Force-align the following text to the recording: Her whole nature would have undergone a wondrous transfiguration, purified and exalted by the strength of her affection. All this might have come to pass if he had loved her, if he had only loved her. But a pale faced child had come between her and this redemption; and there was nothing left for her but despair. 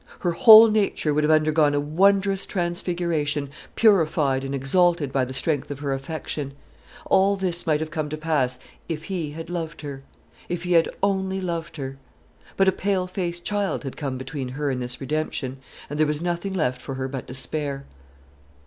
Her 0.21 0.31
whole 0.31 0.67
nature 0.71 1.13
would 1.13 1.23
have 1.23 1.29
undergone 1.29 1.75
a 1.75 1.79
wondrous 1.79 2.47
transfiguration, 2.47 3.51
purified 3.75 4.43
and 4.43 4.55
exalted 4.55 5.13
by 5.13 5.25
the 5.25 5.31
strength 5.35 5.69
of 5.69 5.77
her 5.77 5.93
affection. 5.93 6.53
All 7.05 7.35
this 7.35 7.67
might 7.67 7.81
have 7.81 7.91
come 7.91 8.09
to 8.09 8.17
pass 8.17 8.57
if 8.89 9.03
he 9.03 9.33
had 9.33 9.51
loved 9.51 9.81
her, 9.83 10.01
if 10.49 10.63
he 10.63 10.71
had 10.71 10.89
only 11.03 11.39
loved 11.39 11.77
her. 11.77 11.99
But 12.57 12.67
a 12.67 12.71
pale 12.71 13.05
faced 13.05 13.43
child 13.45 13.83
had 13.83 13.95
come 13.95 14.17
between 14.17 14.49
her 14.49 14.71
and 14.71 14.81
this 14.81 14.99
redemption; 14.99 15.57
and 15.87 15.99
there 15.99 16.07
was 16.07 16.19
nothing 16.19 16.53
left 16.53 16.81
for 16.81 16.95
her 16.95 17.07
but 17.07 17.27
despair. 17.27 17.85